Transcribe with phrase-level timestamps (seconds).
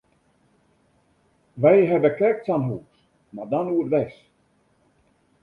[1.61, 2.89] Wy hawwe krekt sa'n hús,
[3.33, 4.17] mar dan oerdwers.